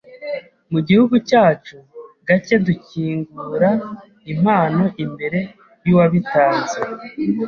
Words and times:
Mu 0.71 0.79
gihugu 0.87 1.15
cyacu 1.29 1.75
gake 2.27 2.55
dukingura 2.65 3.69
impano 4.33 4.83
imbere 5.03 5.39
yuwabitanze. 5.85 6.79